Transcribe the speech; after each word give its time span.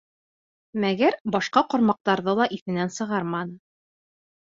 Мәгәр 0.85 1.17
башҡа 1.37 1.63
ҡармаҡтарҙы 1.75 2.37
ла 2.43 2.51
иҫенән 2.59 2.93
сығарманы. 2.99 3.59